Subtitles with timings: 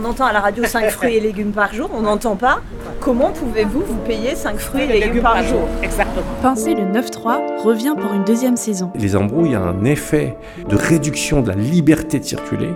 [0.00, 2.60] On entend à la radio 5 fruits et légumes par jour, on n'entend pas.
[3.08, 6.26] Comment pouvez-vous vous payer 5 fruits et légumes par jour Exactement.
[6.42, 8.90] Penser le 9-3 revient pour une deuxième saison.
[8.94, 10.36] Les embrouilles ont un effet
[10.68, 12.68] de réduction de la liberté de circuler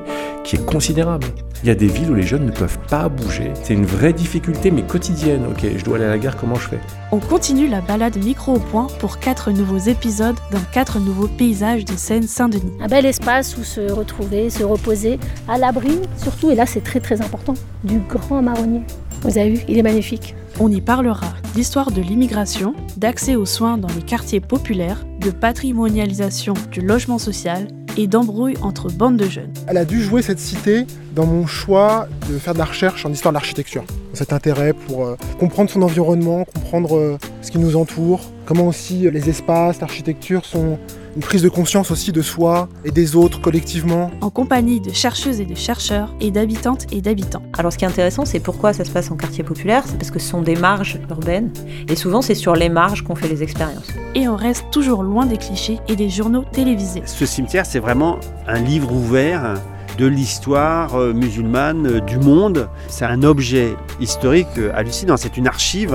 [0.43, 1.27] qui est considérable.
[1.63, 3.53] Il y a des villes où les jeunes ne peuvent pas bouger.
[3.63, 5.45] C'est une vraie difficulté, mais quotidienne.
[5.51, 6.81] Ok, je dois aller à la gare, comment je fais?
[7.11, 11.85] On continue la balade micro au point pour quatre nouveaux épisodes dans quatre nouveaux paysages
[11.85, 12.73] de Seine-Saint-Denis.
[12.81, 17.01] Un bel espace où se retrouver, se reposer, à l'abri, surtout, et là c'est très
[17.01, 17.53] très important,
[17.85, 18.81] du grand marronnier.
[19.25, 20.35] Vous avez vu, il est magnifique.
[20.59, 26.55] On y parlera d'histoire de l'immigration, d'accès aux soins dans les quartiers populaires, de patrimonialisation
[26.73, 29.53] du logement social et d'embrouilles entre bandes de jeunes.
[29.69, 33.13] Elle a dû jouer cette cité dans mon choix de faire de la recherche en
[33.13, 33.85] histoire de l'architecture.
[34.13, 39.07] Cet intérêt pour euh, comprendre son environnement, comprendre euh, ce qui nous entoure, comment aussi
[39.07, 40.79] euh, les espaces, l'architecture sont
[41.17, 44.11] une prise de conscience aussi de soi et des autres collectivement.
[44.21, 47.43] En compagnie de chercheuses et de chercheurs et d'habitantes et d'habitants.
[47.59, 50.11] Alors ce qui est intéressant, c'est pourquoi ça se passe en quartier populaire, c'est parce
[50.11, 51.53] que ce sont des marges urbaines,
[51.89, 53.89] et souvent c'est sur les marges qu'on fait les expériences.
[54.15, 57.03] Et on reste toujours loin des clichés et des journaux télévisés.
[57.07, 59.55] Ce cimetière, c'est vraiment un livre ouvert
[59.99, 62.69] de l'histoire euh, musulmane euh, du monde.
[62.89, 65.95] C'est un objet historique euh, hallucinant, c'est une archive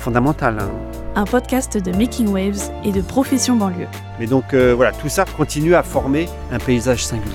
[0.00, 0.58] fondamentale.
[0.60, 0.70] hein.
[1.16, 3.88] Un podcast de Making Waves et de Profession Banlieue.
[4.18, 7.34] Mais donc euh, voilà, tout ça continue à former un paysage singulier.